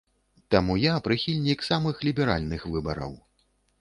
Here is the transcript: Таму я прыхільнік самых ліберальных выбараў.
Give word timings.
Таму 0.53 0.77
я 0.83 0.95
прыхільнік 1.07 1.59
самых 1.69 1.95
ліберальных 2.07 2.61
выбараў. 2.77 3.13